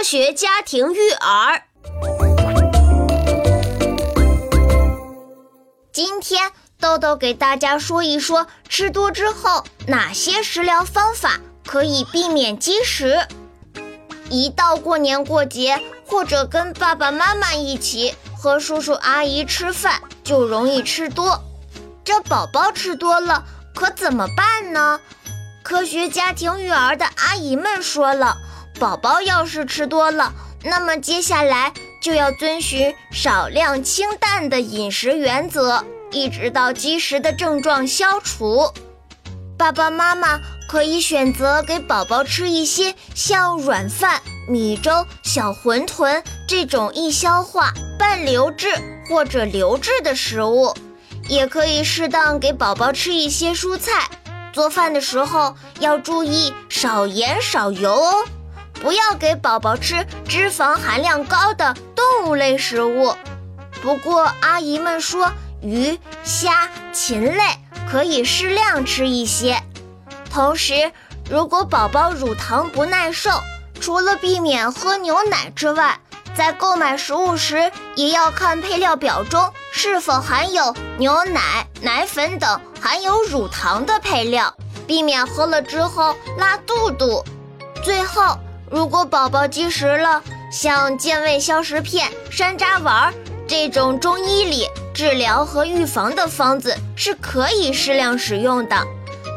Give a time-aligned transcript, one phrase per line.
[0.00, 1.62] 科学家庭育儿。
[5.92, 13.28] 今天豆豆给大家说一说，吃多之后哪些食疗方法可以避免积食。
[14.30, 21.44] 一到过年过节，或者跟爸爸妈妈一起和叔叔阿姨吃饭，就容易吃多。
[22.02, 23.44] 这宝宝吃多了
[23.74, 24.98] 可怎么办呢？
[25.62, 28.38] 科学家庭育儿的阿姨们说了。
[28.80, 30.32] 宝宝要是吃多了，
[30.64, 38.72] 那么接下来就要遵循少量清淡的饮食原则，一直到积食的症状消除。
[39.58, 48.66] 爸爸妈妈可以选择给宝宝吃一些像软饭、米粥、小馄饨这种易消化、半流质
[49.10, 50.74] 或者流质的食物，
[51.28, 54.08] 也可以适当给宝宝吃一些蔬菜。
[54.54, 58.24] 做饭的时候要注意少盐少油哦。
[58.80, 63.14] 不要给宝宝吃脂肪含量高的动物类食物。
[63.82, 65.30] 不过阿姨们说，
[65.62, 67.42] 鱼、虾、禽类
[67.90, 69.62] 可以适量吃一些。
[70.30, 70.92] 同时，
[71.30, 73.30] 如果宝宝乳糖不耐受，
[73.80, 76.00] 除了避免喝牛奶之外，
[76.34, 84.54] 在购买食物时也要看配料表中是否含有牛奶、奶粉等含有乳糖的配料，
[84.86, 87.22] 避免喝了之后拉肚肚。
[87.84, 88.38] 最后。
[88.70, 93.12] 如果宝宝积食了，像健胃消食片、山楂丸
[93.48, 98.86] 这种中医里治疗和预防的方子是可以适量使用的，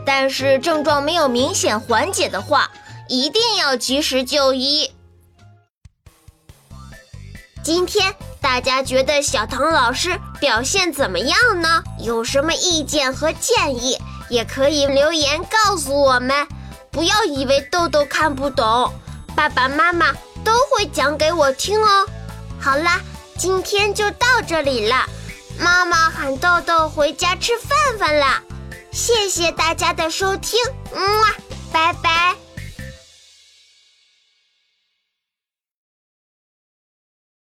[0.06, 2.70] 但是症状没有明显缓解的话，
[3.10, 4.92] 一定要及时就医。
[7.64, 11.82] 今天大家觉得小唐老师表现怎么样呢？
[11.98, 13.98] 有什么意见和建议，
[14.30, 16.48] 也可以留言告诉我们。
[16.92, 18.94] 不要以为豆豆看不懂。
[19.36, 20.12] 爸爸妈妈
[20.44, 22.08] 都会讲给我听哦。
[22.60, 23.02] 好啦，
[23.38, 25.06] 今天就到这里了。
[25.60, 28.42] 妈妈喊豆豆回家吃饭饭了。
[28.92, 30.60] 谢谢大家的收听，
[30.94, 31.24] 嗯，
[31.72, 32.36] 拜拜。